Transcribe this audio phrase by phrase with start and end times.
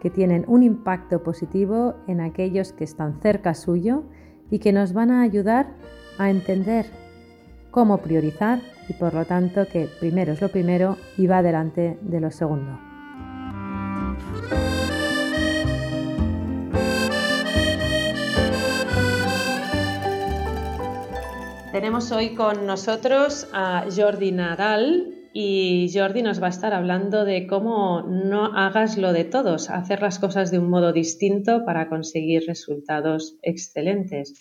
[0.00, 4.04] que tienen un impacto positivo en aquellos que están cerca suyo
[4.50, 5.74] y que nos van a ayudar
[6.18, 6.86] a entender
[7.70, 12.20] cómo priorizar y por lo tanto que primero es lo primero y va delante de
[12.20, 12.78] lo segundo.
[21.72, 27.46] Tenemos hoy con nosotros a Jordi Nadal, y Jordi nos va a estar hablando de
[27.46, 32.44] cómo no hagas lo de todos, hacer las cosas de un modo distinto para conseguir
[32.46, 34.32] resultados excelentes.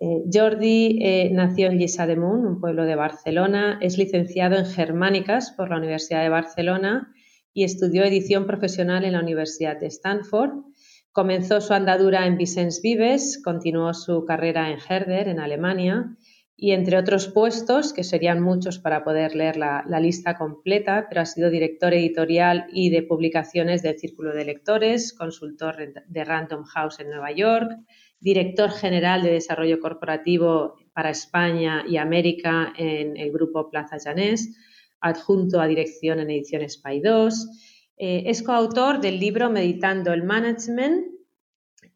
[0.00, 5.70] Eh, Jordi eh, nació en Lliçà un pueblo de Barcelona, es licenciado en Germánicas por
[5.70, 7.14] la Universidad de Barcelona
[7.52, 10.64] y estudió edición profesional en la Universidad de Stanford.
[11.12, 16.16] Comenzó su andadura en Vicens Vives, continuó su carrera en Herder, en Alemania,
[16.56, 21.26] y entre otros puestos, que serían muchos para poder leer la, lista completa, pero ha
[21.26, 27.10] sido director editorial y de publicaciones del Círculo de Lectores, consultor de Random House en
[27.10, 27.72] Nueva York,
[28.20, 34.56] director general de Desarrollo Corporativo para España y América en el grupo Plaza Llanés,
[35.00, 37.48] adjunto a dirección en Ediciones Paidós.
[37.96, 41.06] Eh, es coautor del libro Meditando el Management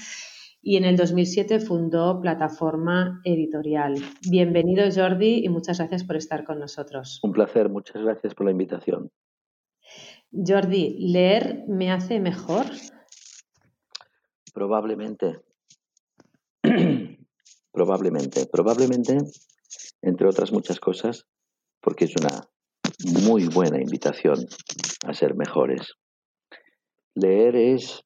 [0.67, 3.95] y en el 2007 fundó Plataforma Editorial.
[4.27, 7.19] Bienvenido Jordi y muchas gracias por estar con nosotros.
[7.21, 9.11] Un placer, muchas gracias por la invitación.
[10.31, 12.65] Jordi, ¿leer me hace mejor?
[14.53, 15.39] Probablemente.
[17.71, 18.47] probablemente.
[18.51, 19.17] Probablemente,
[20.01, 21.27] entre otras muchas cosas,
[21.79, 22.41] porque es una
[23.23, 24.47] muy buena invitación
[25.05, 25.93] a ser mejores.
[27.15, 28.03] Leer es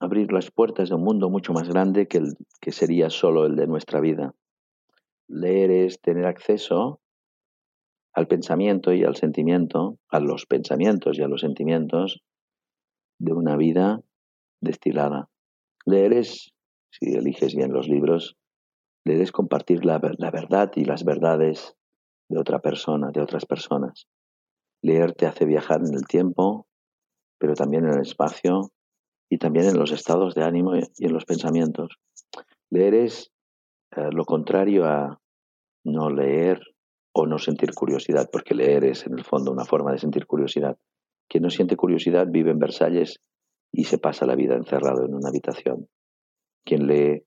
[0.00, 3.54] abrir las puertas de un mundo mucho más grande que, el, que sería solo el
[3.54, 4.34] de nuestra vida.
[5.28, 7.00] Leer es tener acceso
[8.12, 12.20] al pensamiento y al sentimiento, a los pensamientos y a los sentimientos
[13.20, 14.00] de una vida
[14.60, 15.28] destilada.
[15.86, 16.52] Leer es,
[16.90, 18.36] si eliges bien los libros,
[19.04, 21.76] leer es compartir la, la verdad y las verdades
[22.28, 24.08] de otra persona, de otras personas.
[24.82, 26.66] Leer te hace viajar en el tiempo,
[27.42, 28.70] pero también en el espacio
[29.28, 31.88] y también en los estados de ánimo y en los pensamientos.
[32.70, 33.32] Leer es
[33.96, 35.20] eh, lo contrario a
[35.84, 36.60] no leer
[37.12, 40.78] o no sentir curiosidad, porque leer es en el fondo una forma de sentir curiosidad.
[41.28, 43.18] Quien no siente curiosidad vive en Versalles
[43.72, 45.88] y se pasa la vida encerrado en una habitación.
[46.64, 47.24] Quien lee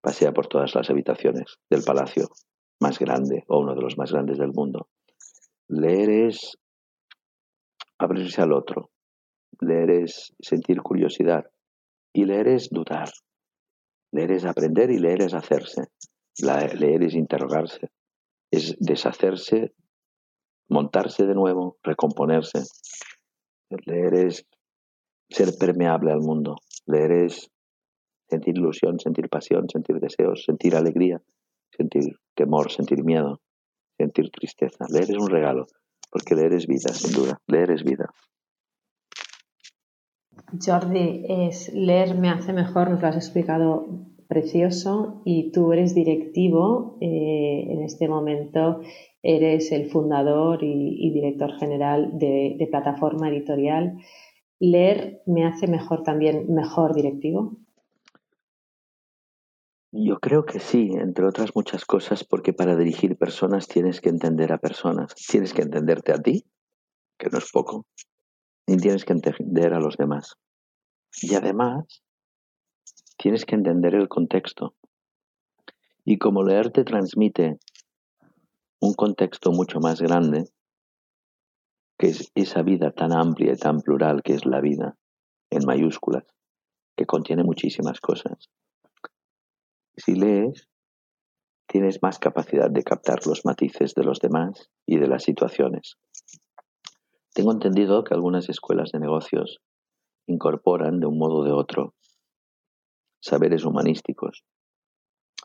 [0.00, 2.30] pasea por todas las habitaciones del palacio
[2.80, 4.88] más grande o uno de los más grandes del mundo.
[5.68, 6.58] Leer es
[7.98, 8.90] abrirse al otro,
[9.60, 11.44] Leer es sentir curiosidad
[12.12, 13.10] y leer es dudar.
[14.12, 15.82] Leer es aprender y leer es hacerse.
[16.40, 17.90] leer es interrogarse,
[18.50, 19.74] es deshacerse,
[20.68, 22.62] montarse de nuevo, recomponerse.
[23.86, 24.46] Leer es
[25.30, 26.56] ser permeable al mundo.
[26.86, 27.50] Leer es
[28.28, 31.20] sentir ilusión, sentir pasión, sentir deseos, sentir alegría,
[31.76, 33.40] sentir temor, sentir miedo,
[33.98, 34.84] sentir tristeza.
[34.88, 35.66] Leer es un regalo,
[36.10, 37.40] porque leer es vida, sin duda.
[37.46, 38.12] Leer es vida.
[40.60, 43.86] Jordi, es leer me hace mejor, nos lo has explicado
[44.28, 48.80] precioso y tú eres directivo, eh, en este momento
[49.22, 53.98] eres el fundador y, director general de, de, plataforma editorial.
[54.60, 57.56] ¿Leer me hace mejor también, mejor directivo?
[59.92, 64.52] Yo creo que sí, entre otras muchas cosas, porque para dirigir personas tienes que entender
[64.52, 66.44] a personas, tienes que entenderte a ti,
[67.16, 67.86] que no es poco,
[68.66, 70.36] y tienes que entender a los demás.
[71.20, 72.02] Y además,
[73.18, 74.74] tienes que entender el contexto.
[76.04, 77.58] Y como leer te transmite
[78.80, 80.44] un contexto mucho más grande,
[81.98, 84.96] que es esa vida tan amplia y tan plural que es la vida,
[85.50, 86.24] en mayúsculas,
[86.96, 88.50] que contiene muchísimas cosas.
[89.96, 90.68] Si lees,
[91.66, 95.96] tienes más capacidad de captar los matices de los demás y de las situaciones.
[97.34, 99.60] Tengo entendido que algunas escuelas de negocios
[100.28, 101.94] incorporan de un modo o de otro
[103.20, 104.44] saberes humanísticos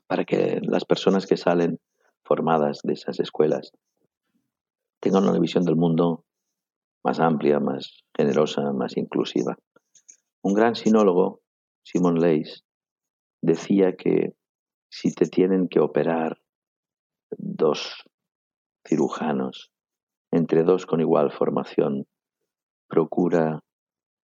[0.06, 1.80] para que las personas que salen
[2.24, 3.72] formadas de esas escuelas
[5.00, 6.26] tengan una visión del mundo
[7.04, 9.58] más amplia, más generosa, más inclusiva.
[10.44, 11.42] Un gran sinólogo,
[11.84, 12.64] Simon Leys,
[13.42, 14.36] decía que
[14.92, 16.40] si te tienen que operar
[17.32, 18.04] dos
[18.88, 19.72] cirujanos,
[20.32, 22.06] entre dos con igual formación,
[22.88, 23.62] procura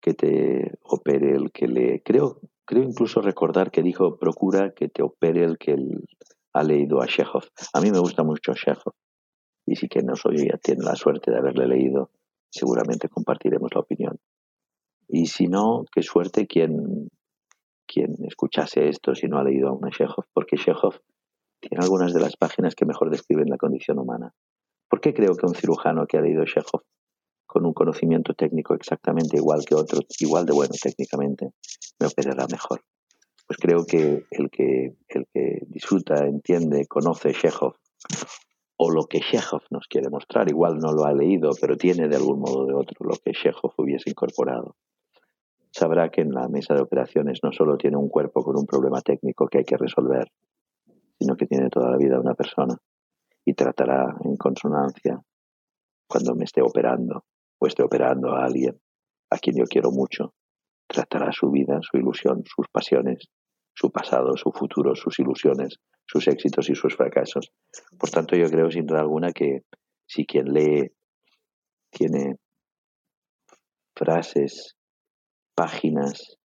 [0.02, 2.02] que te opere el que le...
[2.04, 5.76] Creo, creo incluso recordar que dijo, procura que te opere el que
[6.54, 7.44] ha leído a Chekhov.
[7.74, 8.94] A mí me gusta mucho Chekhov.
[9.66, 12.10] Y si que no soy ya tiene la suerte de haberle leído,
[12.50, 14.20] seguramente compartiremos la opinión.
[15.08, 17.08] Y si no, qué suerte quien,
[17.88, 21.00] quien escuchase esto si no ha leído aún a Chekhov, porque Chekhov
[21.62, 24.34] tiene algunas de las páginas que mejor describen la condición humana.
[24.94, 26.84] ¿Por qué creo que un cirujano que ha leído Chekhov
[27.48, 31.50] con un conocimiento técnico exactamente igual que otro, igual de bueno técnicamente,
[32.00, 32.82] me operará mejor?
[33.48, 37.74] Pues creo que el que, el que disfruta, entiende, conoce Chekhov,
[38.78, 42.18] o lo que Chekhov nos quiere mostrar, igual no lo ha leído, pero tiene de
[42.18, 44.76] algún modo o de otro lo que Chekhov hubiese incorporado
[45.72, 49.02] sabrá que en la mesa de operaciones no solo tiene un cuerpo con un problema
[49.02, 50.28] técnico que hay que resolver,
[51.18, 52.78] sino que tiene toda la vida una persona
[53.46, 55.22] y tratará en consonancia
[56.08, 57.26] cuando me esté operando
[57.60, 58.80] o esté operando a alguien
[59.30, 60.34] a quien yo quiero mucho,
[60.88, 63.30] tratará su vida, su ilusión, sus pasiones,
[63.74, 67.52] su pasado, su futuro, sus ilusiones, sus éxitos y sus fracasos.
[67.98, 69.62] Por tanto, yo creo sin duda alguna que
[70.06, 70.92] si quien lee
[71.90, 72.36] tiene
[73.96, 74.76] frases
[75.56, 76.38] páginas,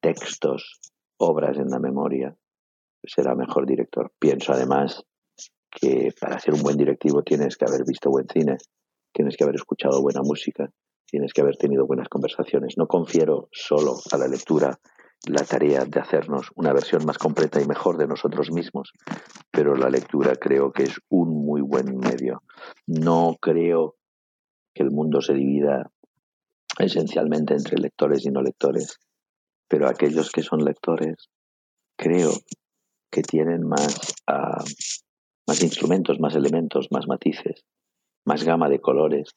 [0.00, 0.80] textos,
[1.18, 2.36] obras en la memoria,
[3.04, 4.12] será mejor director.
[4.18, 5.04] Pienso además
[5.78, 8.56] que para ser un buen directivo tienes que haber visto buen cine,
[9.12, 10.70] tienes que haber escuchado buena música,
[11.06, 12.74] tienes que haber tenido buenas conversaciones.
[12.78, 14.78] No confiero solo a la lectura
[15.28, 18.92] la tarea de hacernos una versión más completa y mejor de nosotros mismos,
[19.50, 22.42] pero la lectura creo que es un muy buen medio.
[22.86, 23.96] No creo
[24.74, 25.90] que el mundo se divida
[26.78, 28.98] esencialmente entre lectores y no lectores,
[29.68, 31.28] pero aquellos que son lectores
[31.96, 32.30] creo
[33.10, 34.62] que tienen más, ah,
[35.46, 37.64] más instrumentos, más elementos, más matices,
[38.24, 39.34] más gama de colores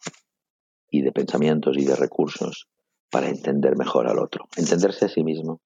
[0.90, 2.68] y de pensamientos y de recursos
[3.12, 5.62] para entender mejor al otro, entenderse a sí mismo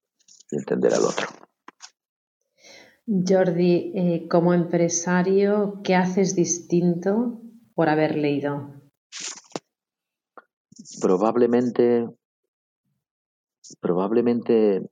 [0.50, 1.26] y entender al otro.
[3.06, 7.40] Jordi, eh, como empresario, ¿qué haces distinto
[7.74, 8.72] por haber leído?
[11.00, 12.08] Probablemente,
[13.80, 14.82] probablemente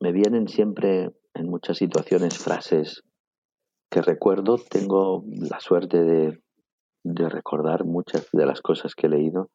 [0.00, 3.04] me vienen siempre en muchas situaciones frases
[3.90, 4.58] que recuerdo.
[4.58, 6.40] Tengo la suerte de,
[7.04, 9.50] recordar muchas de las cosas que he leído.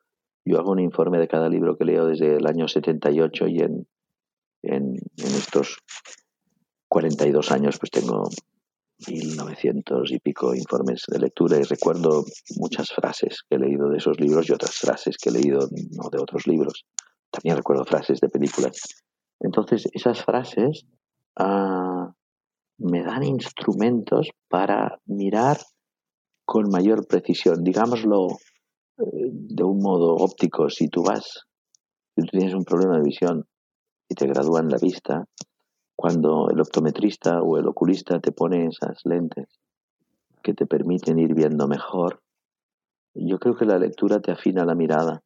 [0.46, 3.88] Yo hago un informe de cada libro que leo desde el año 78 y en,
[4.64, 5.78] en, en estos
[6.88, 8.30] 42 años pues tengo
[9.08, 12.24] 1900 y pico informes de lectura y recuerdo
[12.58, 16.20] muchas frases que he leído de esos libros y otras frases que he leído de
[16.20, 16.86] otros libros.
[17.31, 18.80] También recuerdo frases de películas.
[19.40, 20.86] Entonces, esas frases
[21.38, 22.14] ah,
[22.78, 25.58] me dan instrumentos para mirar
[26.46, 27.64] con mayor precisión.
[27.64, 28.28] Digámoslo
[28.98, 31.46] eh, de un modo óptico, si tú vas,
[32.16, 33.46] si tú tienes un problema de visión
[34.08, 35.26] y te gradúan la vista,
[35.96, 39.48] cuando el optometrista o el oculista te pone esas lentes
[40.44, 42.22] que te permiten ir viendo mejor,
[43.16, 45.24] yo creo que la lectura te afina la mirada.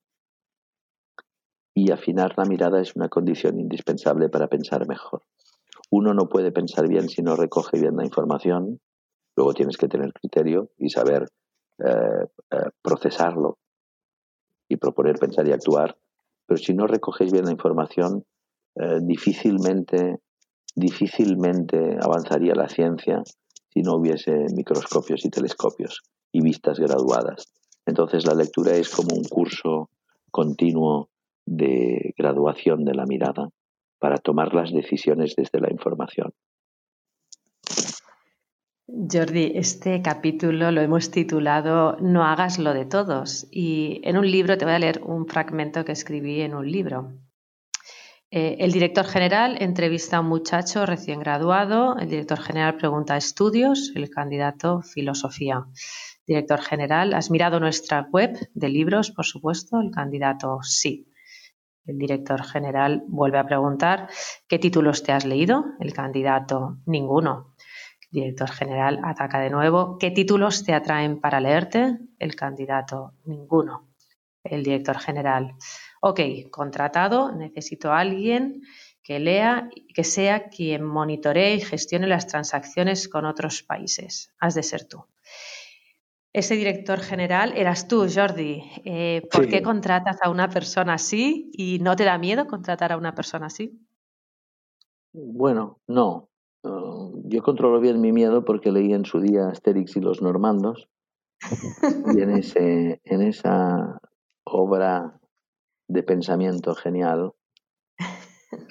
[1.74, 5.24] Y afinar la mirada es una condición indispensable para pensar mejor.
[5.92, 8.80] Uno no puede pensar bien si no recoge bien la información,
[9.36, 11.28] luego tienes que tener criterio y saber
[11.80, 13.58] eh, eh, procesarlo
[14.68, 15.98] y proponer, pensar y actuar,
[16.46, 18.26] pero si no recoges bien la información,
[18.76, 20.20] eh, difícilmente
[20.76, 23.24] difícilmente avanzaría la ciencia
[23.74, 27.52] si no hubiese microscopios y telescopios y vistas graduadas.
[27.86, 29.90] Entonces la lectura es como un curso
[30.32, 31.10] continuo
[31.46, 33.50] de graduación de la mirada
[34.00, 36.34] para tomar las decisiones desde la información.
[38.88, 44.58] Jordi, este capítulo lo hemos titulado No hagas lo de todos y en un libro
[44.58, 47.14] te voy a leer un fragmento que escribí en un libro.
[48.32, 53.92] Eh, el director general entrevista a un muchacho recién graduado, el director general pregunta estudios,
[53.96, 55.66] el candidato filosofía.
[56.26, 59.80] Director general, ¿has mirado nuestra web de libros, por supuesto?
[59.82, 61.09] El candidato sí.
[61.90, 64.10] El director general vuelve a preguntar
[64.48, 65.66] ¿qué títulos te has leído?
[65.80, 67.56] El candidato ninguno.
[68.12, 71.98] El director general ataca de nuevo ¿qué títulos te atraen para leerte?
[72.20, 73.88] El candidato ninguno.
[74.44, 75.56] El director general
[76.00, 78.62] ok, contratado, necesito a alguien
[79.02, 84.32] que lea y que sea quien monitoree y gestione las transacciones con otros países.
[84.40, 85.06] Has de ser tú.
[86.32, 88.64] Ese director general eras tú, Jordi.
[88.86, 92.98] Eh, ¿Por qué contratas a una persona así y no te da miedo contratar a
[92.98, 93.80] una persona así?
[95.12, 96.30] Bueno, no.
[96.62, 100.88] yo controlo bien mi miedo porque leí en su día Asterix y los Normandos.
[102.14, 104.00] y en, ese, en esa
[104.44, 105.20] obra
[105.88, 107.34] de pensamiento genial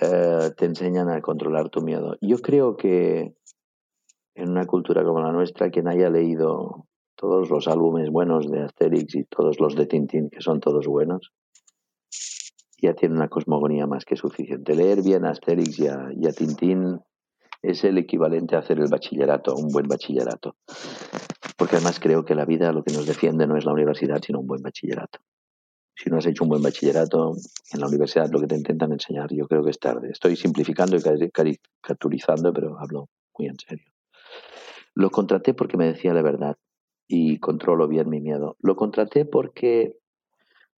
[0.00, 2.16] eh, te enseñan a controlar tu miedo.
[2.20, 3.34] Yo creo que
[4.36, 6.86] en una cultura como la nuestra, quien haya leído
[7.18, 11.32] todos los álbumes buenos de Asterix y todos los de Tintín, que son todos buenos,
[12.80, 14.76] ya tiene una cosmogonía más que suficiente.
[14.76, 17.00] Leer bien Asterix y a, y a Tintín
[17.60, 20.54] es el equivalente a hacer el bachillerato, un buen bachillerato.
[21.56, 24.38] Porque además creo que la vida lo que nos defiende no es la universidad, sino
[24.38, 25.18] un buen bachillerato
[25.98, 27.34] si no has hecho un buen bachillerato,
[27.72, 30.10] en la universidad lo que te intentan enseñar, yo creo que es tarde.
[30.12, 33.90] Estoy simplificando y caricaturizando, pero hablo muy en serio.
[34.94, 36.56] Lo contraté porque me decía la verdad
[37.08, 38.56] y controlo bien mi miedo.
[38.60, 39.96] Lo contraté porque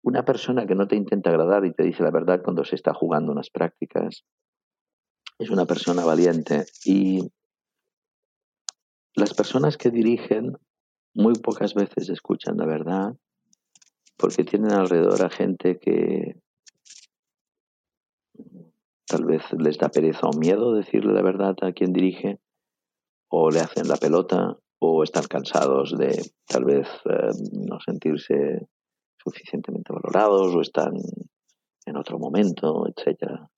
[0.02, 2.94] una persona que no te intenta agradar y te dice la verdad cuando se está
[2.94, 4.24] jugando unas prácticas
[5.38, 7.32] es una persona valiente y
[9.14, 10.56] las personas que dirigen
[11.14, 13.16] muy pocas veces escuchan la verdad
[14.16, 16.36] porque tienen alrededor a gente que
[19.08, 22.40] tal vez les da pereza o miedo decirle la verdad a quien dirige,
[23.28, 28.68] o le hacen la pelota, o están cansados de tal vez eh, no sentirse
[29.16, 30.92] suficientemente valorados, o están
[31.86, 33.48] en otro momento, etc.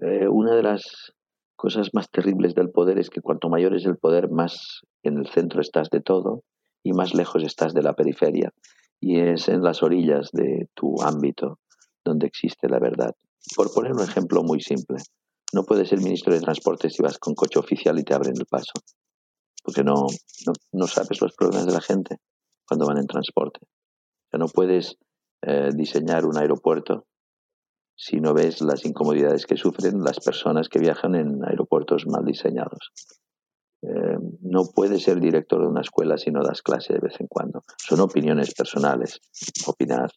[0.00, 1.12] Eh, una de las
[1.56, 5.28] cosas más terribles del poder es que cuanto mayor es el poder, más en el
[5.28, 6.42] centro estás de todo
[6.82, 8.50] y más lejos estás de la periferia
[9.00, 11.58] y es en las orillas de tu ámbito
[12.04, 13.14] donde existe la verdad.
[13.56, 14.98] Por poner un ejemplo muy simple,
[15.52, 18.46] no puedes ser ministro de Transporte si vas con coche oficial y te abren el
[18.46, 18.72] paso,
[19.62, 20.06] porque no,
[20.72, 22.16] no, sabes los problemas de la gente
[22.66, 23.60] cuando van en transporte.
[24.32, 24.96] No puedes
[25.42, 27.06] eh, diseñar un aeropuerto
[27.96, 32.92] si no ves las incomodidades que sufren las personas que viajan en aeropuertos mal diseñados.
[33.82, 37.26] Eh, no puedes ser director de una escuela si no das clase de vez en
[37.26, 37.62] cuando.
[37.76, 39.20] Son opiniones personales,
[39.66, 40.10] opinar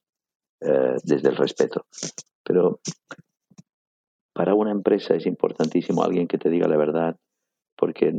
[0.62, 1.86] eh, desde el respeto.
[2.44, 2.80] Pero
[4.34, 7.18] para una empresa es importantísimo alguien que te diga la verdad,
[7.84, 8.14] porque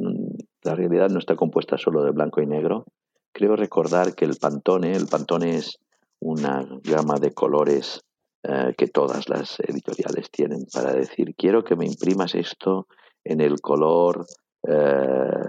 [0.62, 2.85] la realidad no está compuesta solo de blanco y negro.
[3.33, 5.78] Creo recordar que el Pantone, el Pantone es
[6.21, 8.02] una gama de colores
[8.42, 12.88] eh, que todas las editoriales tienen para decir, quiero que me imprimas esto
[13.25, 14.26] en el color
[14.68, 15.49] eh,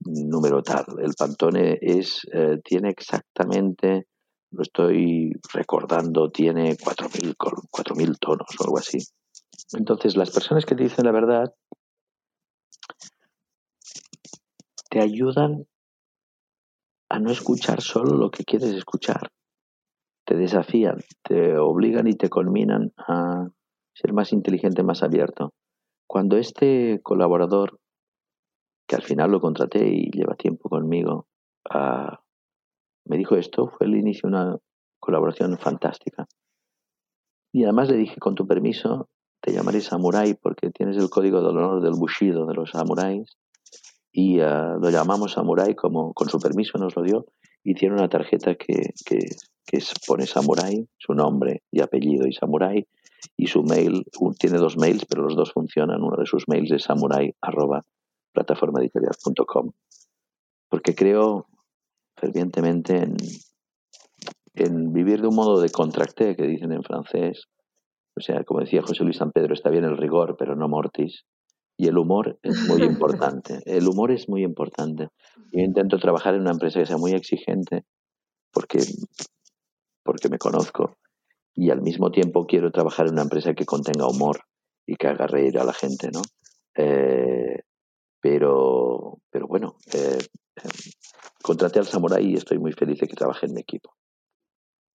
[0.00, 0.84] número tal.
[0.98, 4.08] El Pantone es, eh, tiene exactamente,
[4.50, 8.98] lo estoy recordando, tiene 4.000 tonos o algo así.
[9.72, 11.54] Entonces, las personas que dicen la verdad
[14.94, 15.66] te ayudan
[17.10, 19.32] a no escuchar solo lo que quieres escuchar.
[20.24, 23.48] Te desafían, te obligan y te culminan a
[23.92, 25.52] ser más inteligente, más abierto.
[26.06, 27.80] Cuando este colaborador
[28.86, 31.26] que al final lo contraté y lleva tiempo conmigo,
[31.68, 32.20] ah,
[33.04, 34.58] me dijo esto, fue el inicio de una
[35.00, 36.28] colaboración fantástica.
[37.52, 39.08] Y además le dije, con tu permiso,
[39.40, 43.36] te llamaré Samurai porque tienes el código del honor del Bushido de los samuráis.
[44.16, 47.26] Y ah, lo llamamos Samurai, como con su permiso nos lo dio.
[47.64, 49.18] Y tiene una tarjeta que, que,
[49.66, 52.86] que pone Samurai, su nombre y apellido y Samurai.
[53.36, 54.06] Y su mail,
[54.38, 56.00] tiene dos mails, pero los dos funcionan.
[56.00, 57.34] Uno de sus mails es samurai
[58.32, 59.72] plataformaeditorial.com,
[60.68, 61.46] porque creo
[62.16, 63.16] fervientemente en,
[64.54, 67.48] en vivir de un modo de contracté, que dicen en francés.
[68.16, 71.24] O sea, como decía José Luis San Pedro, está bien el rigor, pero no mortis.
[71.76, 73.60] Y el humor es muy importante.
[73.66, 75.08] El humor es muy importante.
[75.52, 77.84] Yo intento trabajar en una empresa que sea muy exigente
[78.52, 78.80] porque,
[80.02, 80.96] porque me conozco.
[81.54, 84.40] Y al mismo tiempo quiero trabajar en una empresa que contenga humor
[84.86, 86.22] y que haga reír a la gente, ¿no?
[86.76, 87.62] Eh,
[88.20, 90.18] pero, pero bueno, eh,
[90.56, 90.70] em,
[91.42, 93.94] contraté al Samurai y estoy muy feliz de que trabaje en mi equipo.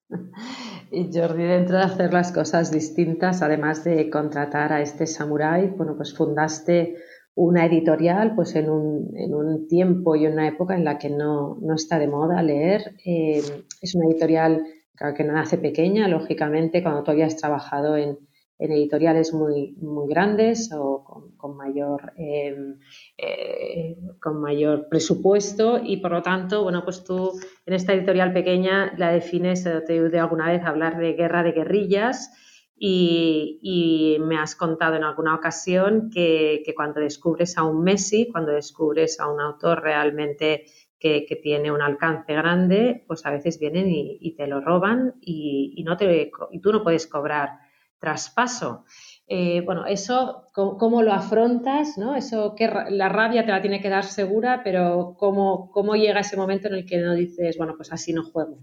[0.92, 5.96] Y Jordi, dentro de hacer las cosas distintas, además de contratar a este Samurai, bueno,
[5.96, 6.96] pues fundaste
[7.36, 11.58] una editorial pues en un, en un tiempo y una época en la que no,
[11.62, 12.96] no está de moda leer.
[13.06, 13.42] Eh,
[13.82, 14.64] es una editorial
[14.96, 18.18] claro, que nace pequeña, lógicamente, cuando tú habías trabajado en,
[18.60, 21.04] en editoriales muy, muy grandes o
[21.38, 22.78] con, mayor, em,
[23.18, 28.94] eh, con mayor presupuesto y por lo tanto, bueno, pues tú en esta editorial pequeña
[28.98, 32.32] la defines, te he oído alguna vez hablar de guerra de guerrillas
[32.78, 39.20] y, me has contado en alguna ocasión que, cuando descubres a un Messi, cuando descubres
[39.20, 40.66] a un autor realmente
[41.00, 45.96] que, tiene un alcance grande, pues a veces vienen y, te lo roban y, no
[45.96, 47.69] te, y tú no puedes cobrar
[48.00, 48.86] traspaso.
[49.28, 51.98] Eh, bueno, eso, ¿cómo, lo afrontas?
[51.98, 52.16] ¿no?
[52.16, 56.36] Eso que la rabia te la tiene que dar segura, pero ¿cómo, ¿cómo llega ese
[56.36, 58.58] momento en el que no dices, bueno, pues así no juego?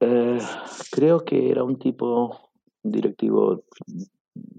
[0.00, 0.38] Eh,
[0.90, 2.50] creo que era un tipo
[2.82, 3.64] directivo,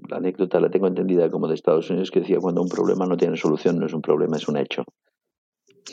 [0.08, 3.18] la anécdota la tengo entendida como de Estados Unidos, que decía, cuando un problema no
[3.18, 4.84] tiene solución, no es un problema, es un hecho.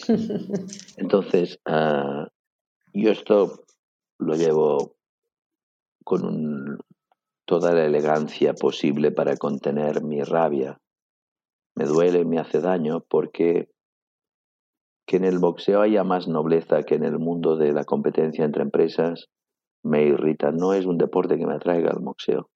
[0.98, 2.26] Entonces, uh,
[2.92, 3.64] yo esto
[4.18, 4.96] lo llevo
[6.04, 6.65] con un,
[7.46, 10.78] toda la elegancia posible para contener mi rabia.
[11.76, 13.70] Me duele, me hace daño, porque
[15.06, 18.62] que en el boxeo haya más nobleza que en el mundo de la competencia entre
[18.62, 19.28] empresas
[19.84, 20.50] me irrita.
[20.50, 22.50] No es un deporte que me atraiga al boxeo.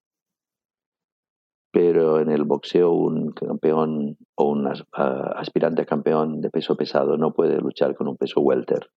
[1.72, 7.32] Pero en el boxeo un campeón o un aspirante a campeón de peso pesado no
[7.32, 8.90] puede luchar con un peso welter,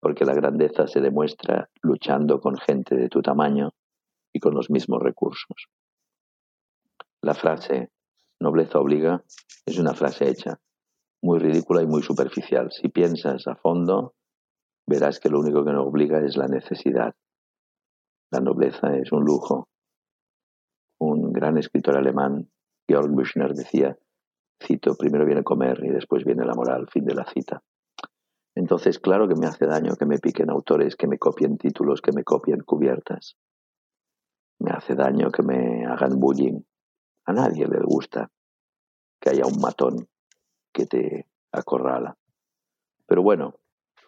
[0.00, 3.70] porque la grandeza se demuestra luchando con gente de tu tamaño
[4.34, 5.68] y con los mismos recursos.
[7.22, 7.90] La frase
[8.40, 9.24] nobleza obliga
[9.64, 10.60] es una frase hecha,
[11.22, 12.70] muy ridícula y muy superficial.
[12.70, 14.14] Si piensas a fondo,
[14.86, 17.14] verás que lo único que nos obliga es la necesidad.
[18.30, 19.68] La nobleza es un lujo.
[21.00, 22.50] Un gran escritor alemán,
[22.86, 23.96] Georg Büchner, decía,
[24.62, 27.62] cito, primero viene comer y después viene la moral, fin de la cita.
[28.54, 32.12] Entonces, claro que me hace daño que me piquen autores, que me copien títulos, que
[32.12, 33.36] me copien cubiertas.
[34.60, 36.60] Me hace daño que me hagan bullying.
[37.26, 38.30] A nadie le gusta
[39.20, 40.08] que haya un matón
[40.72, 42.16] que te acorrala.
[43.06, 43.54] Pero bueno,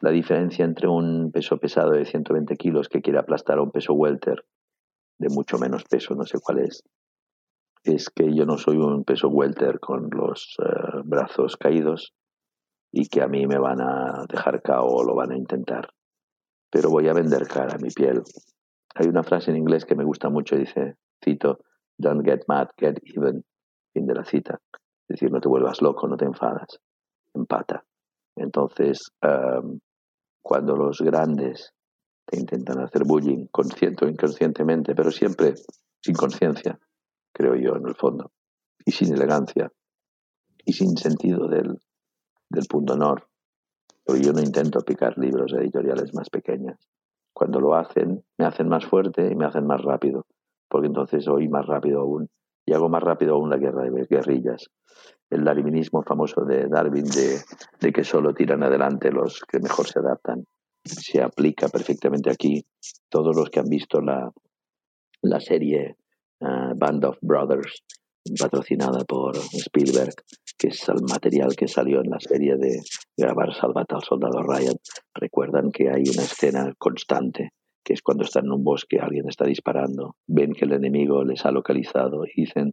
[0.01, 3.95] la diferencia entre un peso pesado de 120 kilos que quiere aplastar a un peso
[3.95, 4.45] welter
[5.19, 6.83] de mucho menos peso, no sé cuál es,
[7.85, 12.15] es que yo no soy un peso welter con los eh, brazos caídos
[12.93, 15.91] y que a mí me van a dejar cao o lo van a intentar.
[16.71, 18.23] Pero voy a vender cara a mi piel.
[18.99, 21.59] Hay una frase en inglés que me gusta mucho, dice, cito,
[21.99, 23.45] don't get mad, get even,
[23.93, 24.59] fin de la cita.
[25.09, 26.81] Es decir, no te vuelvas loco, no te enfadas,
[27.35, 27.85] empata.
[28.37, 29.81] Entonces, em,
[30.43, 31.75] cuando los grandes
[32.25, 35.55] te intentan hacer bullying, consciente o inconscientemente, pero siempre
[36.03, 36.79] sin conciencia,
[37.33, 38.33] creo yo, en el fondo,
[38.85, 39.71] y sin elegancia,
[40.65, 41.79] y sin sentido del,
[42.49, 43.29] del punto honor.
[44.07, 46.79] Yo no intento picar libros editoriales más pequeñas.
[47.37, 50.25] Cuando lo hacen, me hacen más fuerte y me hacen más rápido,
[50.71, 52.31] porque entonces oí más rápido aún,
[52.65, 54.71] y hago más rápido aún la guerra de guerrillas.
[55.29, 60.47] El darwinismo famoso de Darwin de, que solo tiran adelante los que mejor se adaptan
[60.83, 62.65] se aplica perfectamente aquí.
[63.11, 64.33] Todos los que han visto la,
[65.21, 65.99] la serie
[66.41, 67.85] uh, Band of Brothers,
[68.41, 70.15] patrocinada por Spielberg,
[70.59, 72.81] que es el material que salió en la serie de
[73.17, 74.77] grabar Salvat al Soldado Ryan,
[75.15, 77.51] recuerdan que hay una escena constante,
[77.85, 81.45] que es cuando están en un bosque, alguien está disparando, ven que el enemigo les
[81.45, 82.73] ha localizado y dicen,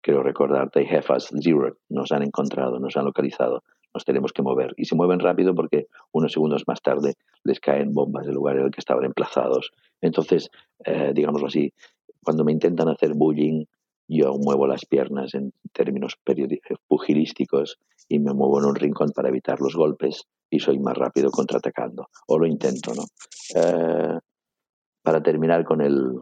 [0.00, 1.06] quiero recordar, they have
[1.42, 3.62] zero, nos han encontrado, nos han localizado,
[3.94, 4.74] nos tenemos que mover.
[4.76, 8.66] Y se mueven rápido porque unos segundos más tarde les caen bombas del lugar en
[8.66, 9.70] el que estaban emplazados.
[10.00, 10.50] Entonces,
[10.84, 11.72] eh, digámoslo así,
[12.22, 13.64] cuando me intentan hacer bullying,
[14.08, 16.18] yo muevo las piernas en términos
[16.86, 21.30] pugilísticos y me muevo en un rincón para evitar los golpes y soy más rápido
[21.30, 22.08] contraatacando.
[22.26, 23.04] O lo intento, ¿no?
[23.54, 24.18] Eh,
[25.02, 26.18] para terminar con el,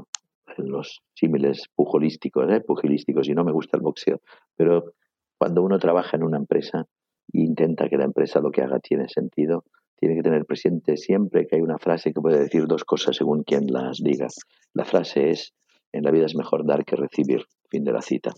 [0.58, 2.60] los símiles pugilísticos, ¿eh?
[2.60, 4.20] pugilísticos, y no me gusta el boxeo,
[4.56, 4.94] pero
[5.38, 6.86] cuando uno trabaja en una empresa
[7.32, 9.64] e intenta que la empresa lo que haga tiene sentido,
[9.96, 13.44] tiene que tener presente siempre que hay una frase que puede decir dos cosas según
[13.44, 14.26] quien las diga.
[14.74, 15.54] La frase es,
[15.92, 18.32] en la vida es mejor dar que recibir, fin de la cita.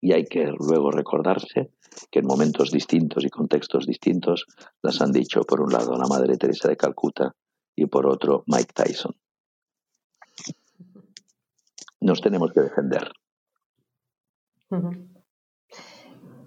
[0.00, 1.70] Y hay que luego recordarse
[2.10, 4.46] que en momentos distintos y contextos distintos
[4.82, 7.34] las han dicho, por un lado, la Madre Teresa de Calcuta
[7.76, 9.14] y por otro, Mike Tyson.
[12.00, 13.12] Nos tenemos que defender.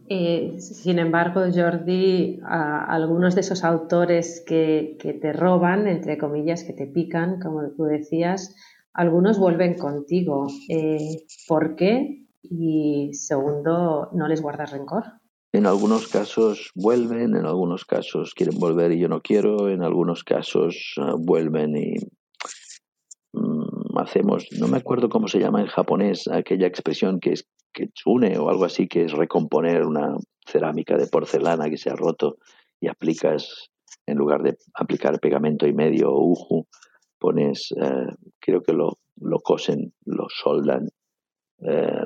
[0.10, 7.40] Sin embargo, Jordi, algunos de esos autores que, te roban, entre comillas, que te pican,
[7.40, 8.56] como tú decías,
[8.94, 10.48] algunos vuelven contigo.
[10.70, 12.26] Eh, ¿Por qué?
[12.44, 15.04] Y segundo, ¿no les guardas rencor?
[15.54, 20.24] En algunos casos vuelven, en algunos casos quieren volver y yo no quiero, en algunos
[20.24, 21.94] casos ah, vuelven y
[23.34, 28.38] mm, hacemos, no me acuerdo cómo se llama en japonés, aquella expresión que es ketsune
[28.40, 32.38] o algo así, que es recomponer una cerámica de porcelana que se ha roto
[32.82, 33.70] y aplicas,
[34.08, 36.68] en lugar de aplicar pegamento y medio o uju,
[37.24, 38.08] pones, eh,
[38.38, 40.90] creo que lo, lo cosen, lo soldan,
[41.60, 42.02] eh,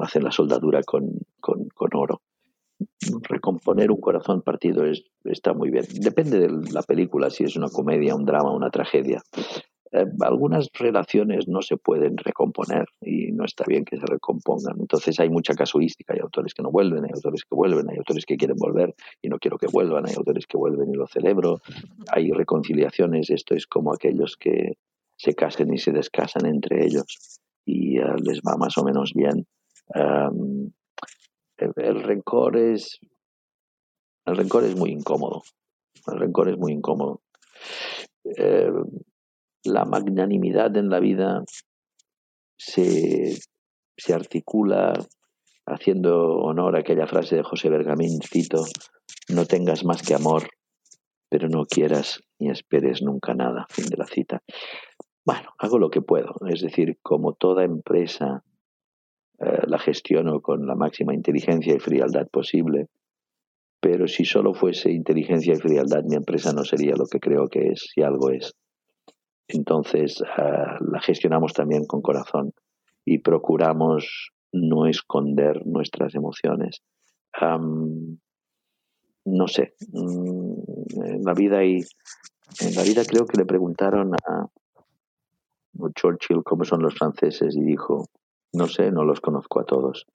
[0.00, 2.22] hacen la soldadura con, con, con, oro.
[3.28, 5.84] Recomponer un corazón partido es, está muy bien.
[6.00, 9.20] Depende de la película, si es una comedia, un drama, una tragedia.
[9.94, 14.80] Eh, algunas relaciones no se pueden recomponer y no está bien que se recompongan.
[14.80, 18.26] Entonces hay mucha casuística, hay autores que no vuelven, hay autores que vuelven, hay autores
[18.26, 21.60] que quieren volver y no quiero que vuelvan, hay autores que vuelven y lo celebro,
[22.10, 24.78] hay reconciliaciones, esto es como aquellos que
[25.16, 29.46] se casen y se descasan entre ellos y uh, les va más o menos bien.
[29.94, 30.72] Um,
[31.56, 32.98] el, el rencor es
[34.26, 35.42] el rencor es muy incómodo.
[36.06, 37.20] El rencor es muy incómodo.
[38.24, 38.72] Eh,
[39.64, 41.44] la magnanimidad en la vida
[42.56, 43.38] se,
[43.96, 44.94] se articula
[45.66, 48.64] haciendo honor a aquella frase de José Bergamín, cito,
[49.28, 50.48] no tengas más que amor,
[51.28, 53.66] pero no quieras ni esperes nunca nada.
[53.70, 54.42] Fin de la cita.
[55.24, 58.44] Bueno, hago lo que puedo, es decir, como toda empresa
[59.40, 62.88] eh, la gestiono con la máxima inteligencia y frialdad posible,
[63.80, 67.68] pero si solo fuese inteligencia y frialdad, mi empresa no sería lo que creo que
[67.68, 68.54] es, si algo es.
[69.48, 72.52] Entonces uh, la gestionamos también con corazón
[73.04, 76.82] y procuramos no esconder nuestras emociones.
[77.40, 78.18] Um,
[79.26, 80.62] no sé, um,
[81.04, 81.80] en la vida y
[82.60, 84.46] en la vida creo que le preguntaron a,
[85.96, 88.06] Churchill cómo son los franceses y dijo,
[88.52, 90.06] no sé, no los conozco a todos.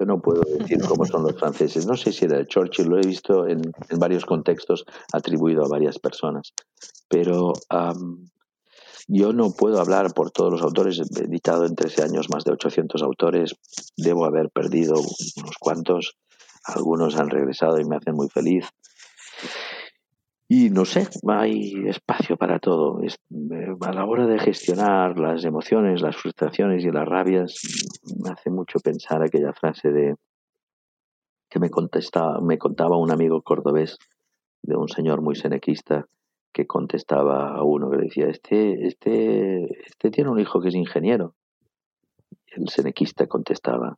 [0.00, 1.84] Yo no puedo decir cómo son los franceses.
[1.84, 3.60] No sé si era de Churchill, lo he visto en,
[3.98, 6.54] varios contextos atribuido a varias personas.
[7.06, 8.24] Pero um,
[9.08, 10.98] yo no puedo hablar por todos los autores.
[11.00, 13.52] He editado en 13 años más de 800 autores.
[13.94, 16.16] Debo haber perdido unos cuantos.
[16.64, 18.64] Algunos han regresado y me hacen muy feliz.
[20.52, 23.00] Y no sé, hay espacio para todo.
[23.04, 23.08] Eh,
[23.82, 27.54] a la hora de gestionar las emociones, las frustraciones y las rabias,
[28.20, 30.16] me hace mucho pensar aquella frase de
[31.48, 33.96] que me, contestaba, me contaba un amigo cordobés
[34.62, 36.08] de un señor muy senequista
[36.52, 40.74] que contestaba a uno que le decía, este, este, este tiene un hijo que es
[40.74, 41.36] ingeniero.
[42.48, 43.96] El senequista contestaba,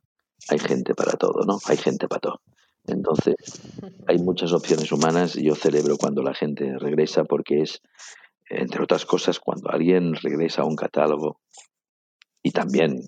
[0.49, 1.57] hay gente para todo, ¿no?
[1.67, 2.41] Hay gente para todo.
[2.85, 3.35] Entonces,
[4.07, 7.81] hay muchas opciones humanas y yo celebro cuando la gente regresa porque es,
[8.49, 11.39] entre otras cosas, cuando alguien regresa a un catálogo
[12.41, 12.99] y también,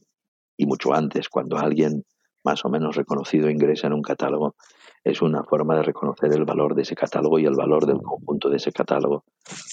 [0.57, 2.05] y mucho antes, cuando alguien
[2.45, 4.55] más o menos reconocido ingresa en un catálogo,
[5.03, 8.49] es una forma de reconocer el valor de ese catálogo y el valor del conjunto
[8.49, 9.25] de ese catálogo.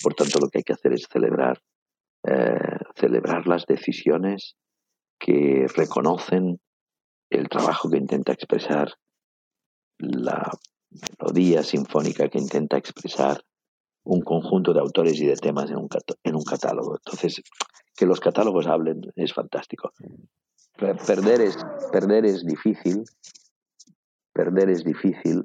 [0.03, 1.61] Por tanto, lo que hay que hacer es celebrar,
[2.27, 4.57] eh, celebrar las decisiones
[5.19, 6.61] que reconocen
[7.31, 8.95] el trabajo que intenta expresar
[10.03, 10.51] la
[10.91, 13.43] melodía sinfónica que intenta expresar
[14.05, 15.89] un conjunto de autores y de temas en un,
[16.25, 16.97] en un catálogo.
[16.97, 17.43] Entonces,
[17.97, 19.93] que los catálogos hablen es fantástico.
[20.77, 21.57] Perder es,
[21.93, 23.05] perder es difícil,
[24.33, 25.45] perder es difícil,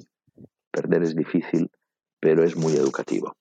[0.72, 1.70] perder es difícil,
[2.20, 3.36] pero es muy educativo.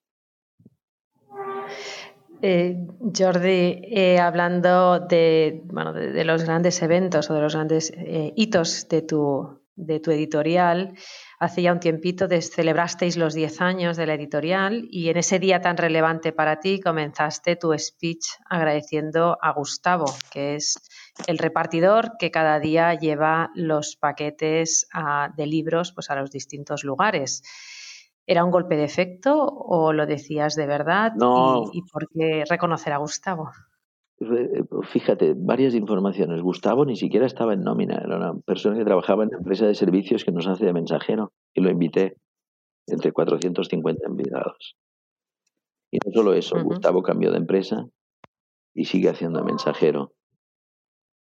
[2.43, 8.35] Eh, Jordi, eh, hablando de, bueno, de, los grandes eventos o de los grandes eh,
[8.37, 10.95] hitos de tu, de tu editorial.
[11.39, 15.61] Hace ya un tiempito celebrasteis los 10 años de la editorial y en ese día
[15.61, 20.75] tan relevante para ti comenzaste tu speech agradeciendo a Gustavo, que es
[21.27, 26.83] el repartidor que cada día lleva los paquetes a, de libros pues, a los distintos
[26.83, 27.43] lugares.
[28.27, 31.13] ¿Era un golpe de efecto o lo decías de verdad?
[31.15, 31.71] No.
[31.73, 33.53] ¿Y, y por qué reconocer a Gustavo?
[34.19, 36.41] Eh, fíjate, varias informaciones.
[36.41, 39.75] Gustavo ni siquiera estaba en nómina, era una persona que trabajaba en la empresa de
[39.75, 42.17] servicios que nos hace de mensajero y lo invité
[42.87, 44.77] entre 450 invitados.
[45.91, 46.65] Y no solo eso, uh -huh.
[46.65, 47.87] Gustavo cambió de empresa
[48.75, 50.13] y sigue haciendo de mensajero.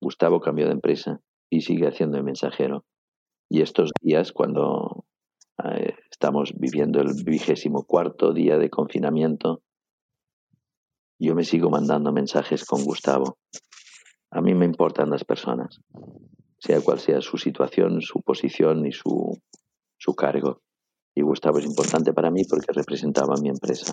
[0.00, 1.20] Gustavo cambió de empresa
[1.50, 2.84] y sigue haciendo de mensajero.
[3.48, 5.04] Y estos días, cuando
[5.64, 9.62] eh, estamos viviendo el vigésimo cuarto día de confinamiento,
[11.18, 13.38] yo me sigo mandando mensajes con Gustavo.
[14.30, 15.80] A mí me importan las personas,
[16.58, 19.38] sea cual sea su situación, su posición y su,
[19.96, 20.60] su cargo.
[21.14, 23.92] Y Gustavo es importante para mí porque representaba mi empresa.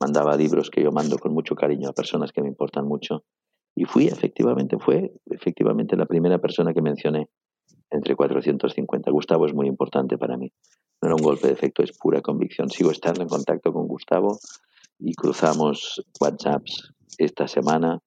[0.00, 3.24] Mandaba libros que yo mando con mucho cariño a personas que me importan mucho.
[3.76, 7.28] Y fui, efectivamente, fue efectivamente la primera persona que mencioné
[7.90, 9.10] entre 450.
[9.10, 10.50] Gustavo es muy importante para mí.
[11.00, 12.68] No era un golpe de efecto, es pura convicción.
[12.70, 14.38] Sigo estando en contacto con Gustavo
[14.98, 18.00] y cruzamos WhatsApps esta semana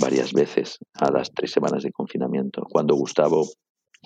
[0.00, 3.44] varias veces a las tres semanas de confinamiento, cuando Gustavo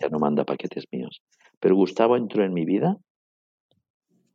[0.01, 1.23] ya no manda paquetes míos.
[1.61, 2.97] Pero Gustavo entró en mi vida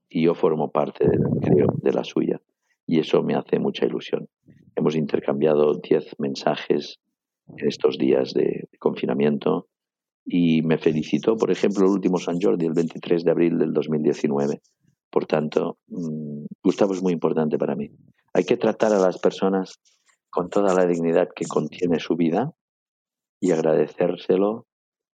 [0.09, 2.41] y yo formo parte, de, creo, de la suya.
[2.85, 4.27] Y eso me hace mucha ilusión.
[4.75, 6.99] Hemos intercambiado diez mensajes
[7.47, 9.67] en estos días de confinamiento
[10.25, 14.61] y me felicitó, por ejemplo, el último San Jordi, el 23 de abril del 2019.
[15.11, 17.91] Por tanto, mm, Gustavo es muy importante para mí.
[18.33, 19.79] Hay que tratar a las personas
[20.29, 22.53] con toda la dignidad que contiene su vida
[23.41, 24.65] y agradecérselo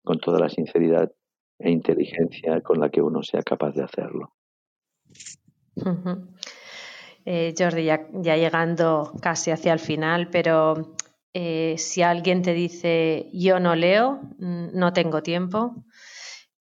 [0.03, 1.11] con toda la sinceridad
[1.59, 4.33] e inteligencia con la que uno sea capaz de hacerlo.
[7.25, 10.95] Eh, Jordi, ya, llegando casi hacia el final, pero
[11.33, 15.75] eh, si alguien te dice yo no leo, mm, no tengo tiempo,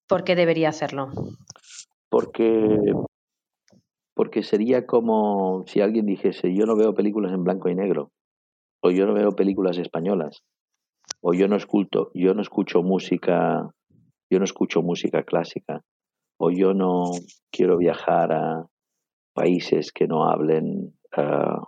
[0.07, 1.11] ¿por qué debería hacerlo?
[2.09, 2.79] Porque,
[4.15, 8.11] porque sería como si alguien dijese yo no veo películas en blanco y negro,
[8.83, 10.43] o yo no veo películas españolas,
[11.21, 13.71] o yo no escucho, yo no escucho música,
[14.31, 15.83] yo no escucho música clásica,
[16.39, 17.11] o yo no
[17.51, 18.67] quiero viajar a
[19.35, 21.63] países que no hablen ah,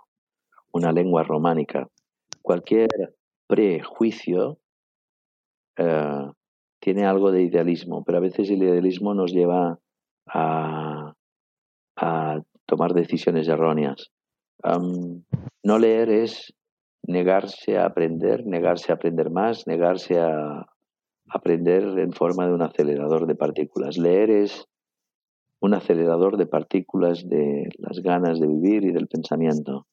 [0.71, 1.89] una lengua románica
[2.47, 2.87] cualquier
[3.45, 4.57] prejuicio
[5.77, 6.31] eh,
[6.79, 9.79] tiene algo de idealismo, pero a veces el idealismo nos lleva
[10.27, 11.13] a,
[12.65, 14.11] tomar decisiones erróneas.
[15.63, 16.53] no leer es
[17.03, 20.65] negarse a aprender, negarse a aprender más, negarse a
[21.29, 23.97] aprender en forma de un acelerador de partículas.
[23.97, 24.65] Leer es
[25.59, 29.87] un acelerador de partículas de las ganas de vivir y del pensamiento.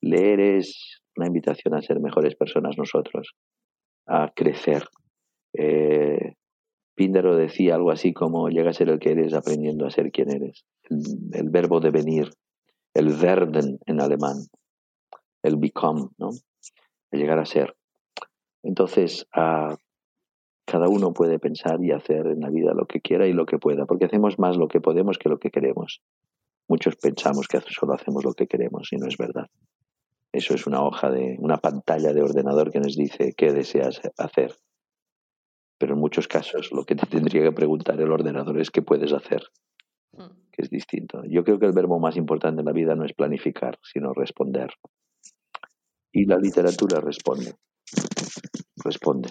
[0.00, 3.34] Leer es una invitación a ser mejores personas nosotros,
[4.06, 4.84] a crecer.
[5.54, 6.34] Eh,
[6.96, 10.30] Píndaro decía algo así como llega a ser el que eres aprendiendo a ser quien
[10.30, 10.64] eres.
[10.88, 12.30] El, verbo devenir,
[12.94, 14.36] el werden en alemán,
[15.42, 16.30] el become, ¿no?
[17.10, 17.76] El llegar a ser.
[18.62, 23.44] Entonces, cada uno puede pensar y hacer en la vida lo que quiera y lo
[23.44, 26.00] que pueda, porque hacemos más lo que podemos que lo que queremos.
[26.66, 29.46] Muchos pensamos que solo hacemos lo que queremos y no es verdad.
[30.32, 34.54] Eso es una hoja de una pantalla de ordenador que nos dice qué deseas hacer.
[35.78, 39.12] Pero en muchos casos lo que te tendría que preguntar el ordenador es qué puedes
[39.12, 39.42] hacer,
[40.12, 40.50] hmm.
[40.52, 41.22] que es distinto.
[41.28, 44.70] Yo creo que el verbo más importante en la vida no es planificar, sino responder.
[46.12, 47.54] Y la literatura responde.
[48.82, 49.30] Responde.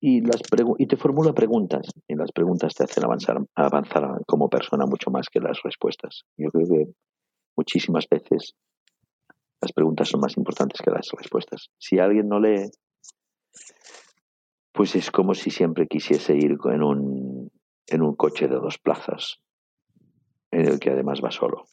[0.00, 0.40] Y, las
[0.78, 5.28] y te formula preguntas, y las preguntas te hacen avanzar, avanzar como persona mucho más
[5.28, 6.22] que las respuestas.
[6.38, 6.92] Yo creo que
[7.54, 8.54] muchísimas veces
[9.60, 11.68] las preguntas son más importantes que las respuestas.
[11.78, 12.70] Si alguien no lee,
[14.80, 17.52] pues es como si siempre quisiese ir en un,
[17.86, 19.38] en un coche de dos plazas,
[20.50, 21.66] en el que además va solo.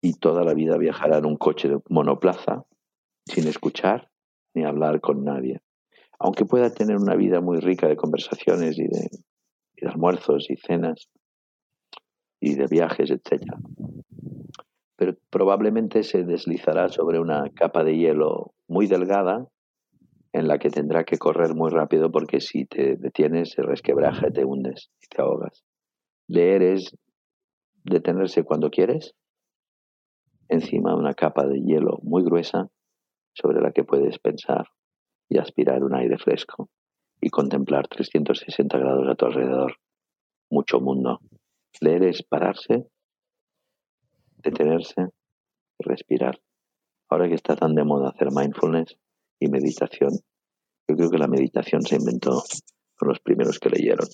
[0.00, 2.64] Y toda la vida viajará en un coche de monoplaza
[3.24, 4.12] sin escuchar
[4.54, 5.62] ni hablar con nadie.
[6.20, 9.10] Aunque pueda tener una vida muy rica de conversaciones y de,
[9.74, 11.08] de almuerzos y cenas
[12.38, 13.58] y de viajes, etcétera
[14.94, 19.46] pero probablemente se deslizará sobre una capa de hielo muy delgada
[20.38, 24.44] en la que tendrá que correr muy rápido porque si te detienes se resquebraja te
[24.44, 25.64] hundes y te ahogas.
[26.28, 26.96] Leer es
[27.84, 29.14] detenerse cuando quieres
[30.48, 32.68] encima de una capa de hielo muy gruesa
[33.34, 34.68] sobre la que puedes pensar
[35.28, 36.70] y aspirar un aire fresco
[37.20, 39.76] y contemplar 360 grados a tu alrededor.
[40.50, 41.20] Mucho mundo.
[41.80, 42.86] Leer es pararse
[44.42, 45.10] detenerse
[45.78, 46.40] respirar.
[47.08, 48.96] Ahora que está tan de moda hacer mindfulness
[49.40, 50.10] y meditación,
[50.88, 52.42] yo creo que la meditación se inventó
[52.96, 54.06] con los primeros que leyeron,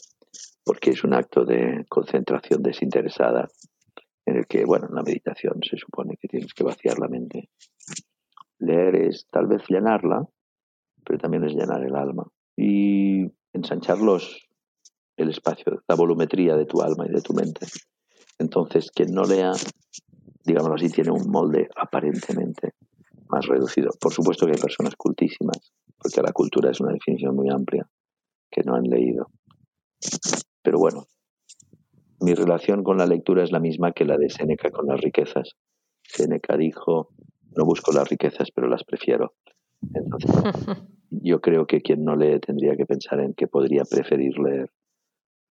[0.65, 3.49] porque es un acto de concentración desinteresada
[4.27, 7.51] en el que, bueno, en la meditación se supone que tienes que vaciar la mente.
[8.59, 10.27] Leer es tal vez llenarla,
[11.05, 13.99] pero también es llenar el alma y ensanchar
[15.17, 17.67] el espacio, la volumetría de tu alma y de tu mente.
[18.39, 19.53] Entonces, quien no lea
[20.45, 22.75] digámoslo así, tiene un molde aparentemente
[23.29, 23.91] más reducido.
[24.01, 27.89] Por supuesto que hay personas cultísimas, porque la cultura es una definición muy amplia,
[28.51, 29.29] que no han leído.
[30.63, 31.07] Pero bueno,
[32.21, 35.51] mi relación con la lectura es la misma que la de Seneca con las riquezas.
[36.03, 37.11] Seneca dijo,
[37.57, 39.35] no busco las riquezas, pero las prefiero.
[39.95, 40.31] Entonces,
[41.11, 44.71] yo creo que quien no lee tendría que pensar en que podría preferir leer,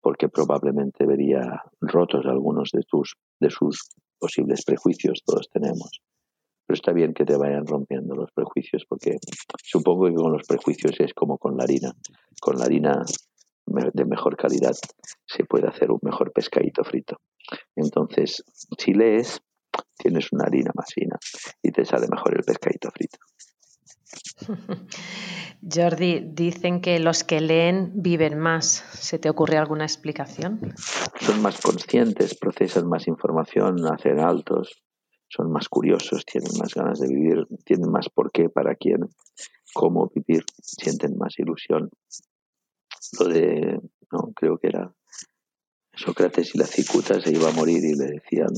[0.01, 6.01] porque probablemente vería rotos algunos de, tus, de sus posibles prejuicios todos tenemos.
[6.71, 9.17] Pero está bien que te vayan rompiendo los prejuicios, porque
[9.61, 11.91] supongo que con los prejuicios es como con la harina.
[12.39, 13.03] Con la harina
[13.65, 14.71] de mejor calidad
[15.25, 17.17] se puede hacer un mejor pescadito frito.
[17.75, 18.45] Entonces,
[18.77, 19.41] si lees,
[19.97, 21.17] tienes una harina más fina
[21.61, 23.17] y te sale mejor el pescadito frito.
[25.61, 28.85] Jordi, dicen que los que leen viven más.
[28.93, 30.73] ¿Se te ocurre alguna explicación?
[31.19, 34.81] Son más conscientes, procesan más información, hacen altos,
[35.31, 39.07] son más curiosos, tienen más ganas de vivir, tienen más por qué, para quién,
[39.73, 41.89] cómo vivir, sienten más ilusión.
[43.17, 43.79] Lo de,
[44.11, 44.93] no, creo que era
[45.93, 48.49] Sócrates y la cicuta se iba a morir y le decían,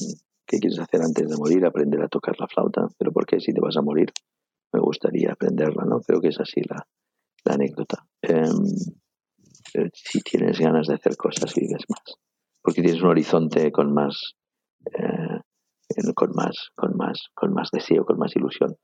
[0.47, 1.63] ¿qué quieres hacer antes de morir?
[1.65, 2.87] Aprender a tocar la flauta.
[2.97, 4.11] ¿Pero por qué si te vas a morir?
[4.71, 6.01] Me gustaría aprenderla, ¿no?
[6.01, 6.87] Creo que es así la,
[7.45, 8.07] anécdota.
[8.21, 8.65] Em,
[9.93, 12.17] si tienes ganas de hacer cosas, vives más.
[12.61, 14.35] Porque tienes un horizonte con más,
[14.85, 15.22] eh,
[16.13, 18.75] con más, con más, con más deseo, con más ilusión.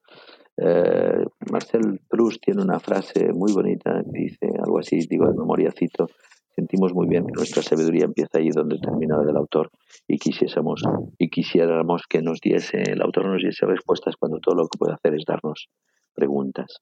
[0.57, 6.07] Eh, Marcel Proust tiene una frase muy bonita dice algo así, digo de memoria cito,
[6.53, 9.69] sentimos muy bien que nuestra sabiduría empieza ahí donde termina el autor
[10.05, 10.83] y quisiésemos
[11.17, 14.93] y quisiéramos que nos diese el autor nos diese respuestas cuando todo lo que puede
[14.93, 15.69] hacer es darnos
[16.13, 16.81] preguntas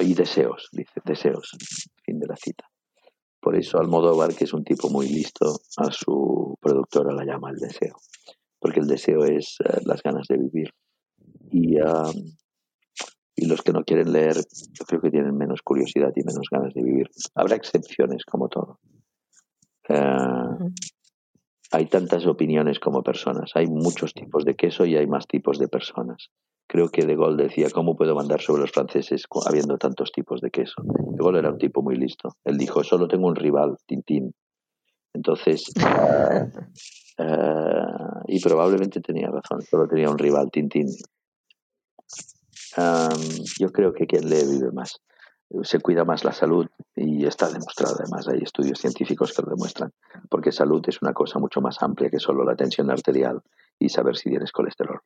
[0.00, 1.50] y deseos dice deseos
[2.04, 2.64] fin de la cita.
[3.38, 7.56] Por eso Almodóvar que es un tipo muy listo a su productora la llama el
[7.56, 7.96] deseo
[8.60, 10.70] porque el deseo es eh, las ganas de vivir
[11.50, 11.78] y
[13.40, 16.74] y los que no quieren leer, yo creo que tienen menos curiosidad y menos ganas
[16.74, 17.08] de vivir.
[17.34, 18.80] Habrá excepciones, como todo.
[19.88, 20.72] Eh,
[21.72, 23.52] hay tantas opiniones como personas.
[23.54, 26.28] Hay muchos tipos de queso y hay más tipos de personas.
[26.68, 30.50] Creo que De Gaulle decía, ¿cómo puedo mandar sobre los franceses habiendo tantos tipos de
[30.50, 30.82] queso?
[30.84, 32.36] De Gaulle era un tipo muy listo.
[32.44, 34.34] Él dijo, solo tengo un rival, Tintín.
[35.14, 35.64] Entonces,
[37.20, 37.86] eh,
[38.28, 40.88] y probablemente tenía razón, solo tenía un rival, Tintín
[43.58, 45.00] yo creo que quien lee vive más.
[45.62, 49.92] Se cuida más la salud y está demostrado además, hay estudios científicos que lo demuestran,
[50.28, 53.42] porque salud es una cosa mucho más amplia que solo la tensión arterial
[53.78, 55.00] y saber si tienes colesterol.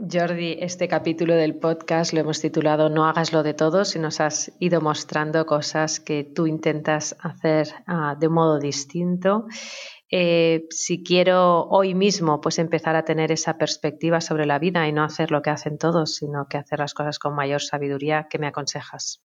[0.00, 4.20] Jordi, este capítulo del podcast lo hemos titulado No hagas lo de todos y nos
[4.20, 9.46] has ido mostrando cosas que tú intentas hacer uh, de modo distinto
[10.10, 14.92] eh, si quiero hoy mismo pues empezar a tener esa perspectiva sobre la vida y
[14.92, 18.38] no hacer lo que hacen todos, sino que hacer las cosas con mayor sabiduría, ¿qué
[18.38, 19.22] me aconsejas?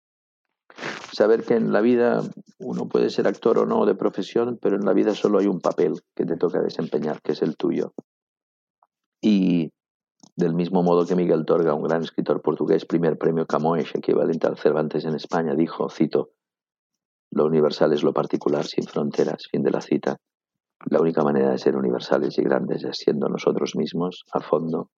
[1.11, 2.21] Saber que en la vida
[2.59, 5.59] uno puede ser actor o no de profesión, pero en la vida solo hay un
[5.59, 7.93] papel que te toca desempeñar, que es el tuyo.
[9.21, 9.73] Y
[10.39, 14.57] del mismo modo que Miguel Torga, un gran escritor portugués, primer premio Camões, equivalente al
[14.57, 16.29] Cervantes en España, dijo, cito,
[17.31, 20.15] lo universal es lo particular sin fronteras, fin de la cita.
[20.89, 24.89] La única manera de ser universales y grandes es siendo nosotros mismos a fondo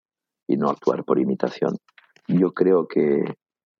[0.48, 1.76] y no actuar por imitación.
[2.28, 3.24] Yo creo que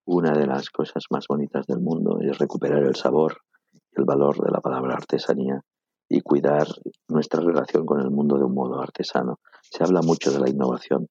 [0.08, 3.38] una de las cosas más bonitas del mundo es recuperar el sabor
[3.72, 5.62] y el valor de la palabra artesanía
[6.10, 6.68] y cuidar
[7.08, 9.40] nuestra relación con el mundo de un modo artesano.
[9.62, 11.08] Se habla mucho de la innovación,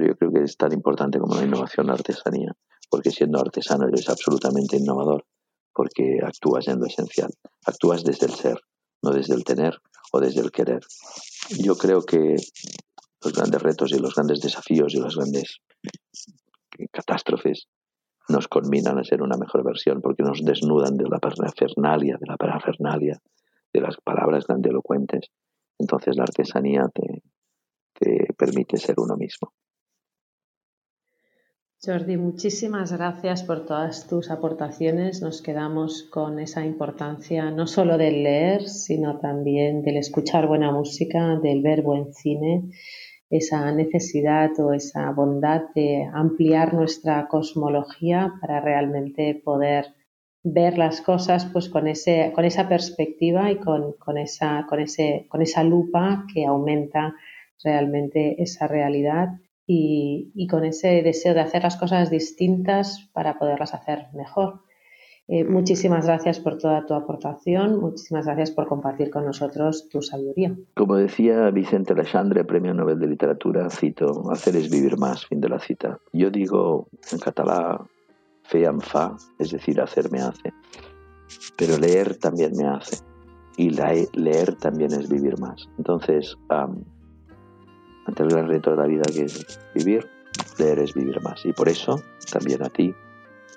[0.00, 2.56] pero yo creo que es tan importante como la innovación la artesanía,
[2.88, 5.26] porque siendo artesano eres absolutamente innovador,
[5.74, 7.30] porque actúas en lo esencial,
[7.66, 8.58] actúas desde el ser,
[9.02, 9.78] no desde el tener
[10.10, 10.80] o desde el querer.
[11.62, 12.36] Yo creo que
[13.22, 15.58] los grandes retos y los grandes desafíos y las grandes
[16.90, 17.66] catástrofes
[18.30, 22.38] nos combinan a ser una mejor versión porque nos desnudan de la parafernalia, de la
[22.38, 23.20] parafernalia,
[23.70, 25.26] de las palabras grandilocuentes.
[25.78, 27.22] Entonces la artesanía te,
[27.92, 29.52] te permite ser uno mismo.
[31.82, 35.22] Jordi, muchísimas gracias por todas tus aportaciones.
[35.22, 41.38] Nos quedamos con esa importancia no solo del leer, sino también del escuchar buena música,
[41.42, 42.64] del ver buen cine,
[43.30, 49.86] esa necesidad o esa bondad de ampliar nuestra cosmología para realmente poder
[50.42, 55.24] ver las cosas pues con, ese, con esa perspectiva y con, con, esa, con, ese,
[55.30, 57.14] con esa lupa que aumenta
[57.64, 59.30] realmente esa realidad
[59.72, 64.62] y, con ese deseo de hacer las cosas distintas para poderlas hacer mejor.
[65.28, 70.56] Eh, muchísimas gracias por toda tu aportación, muchísimas gracias por compartir con nosotros tu sabiduría.
[70.74, 75.48] Como decía Vicente Alexandre, Premio Nobel de Literatura, cito, hacer es vivir más, fin de
[75.48, 76.00] la cita.
[76.12, 77.86] Yo digo en catalán,
[78.42, 80.52] fe en fa, es decir, hacer me hace,
[81.56, 82.96] pero leer también me hace
[83.56, 85.68] y leer también es vivir más.
[85.78, 86.36] Entonces,
[88.06, 90.08] ante el gran reto de la vida que es vivir,
[90.58, 91.44] leer es vivir más.
[91.44, 92.94] Y por eso, también a ti,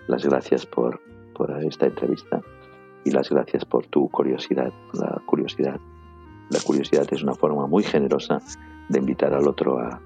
[0.08, 1.00] las gracias por,
[1.34, 2.42] por esta entrevista
[3.06, 4.72] y las gracias por tu curiosidad.
[4.94, 5.80] La curiosidad,
[6.50, 8.40] la curiosidad es una forma muy generosa
[8.90, 10.02] de invitar al otro a,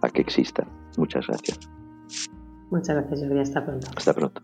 [0.00, 0.66] a que exista.
[0.96, 1.60] Muchas gracias.
[2.70, 3.40] Muchas gracias, Jordi.
[3.40, 3.88] Hasta pronto.
[3.96, 4.42] Hasta pronto.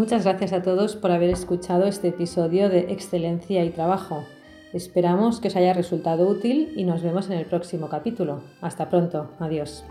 [0.00, 4.24] Muchas gracias a todos por haber escuchado este episodio de Excelencia y Trabajo.
[4.72, 8.40] Esperamos que os haya resultado útil y nos vemos en el próximo capítulo.
[8.62, 9.32] Hasta pronto.
[9.38, 9.84] Adiós.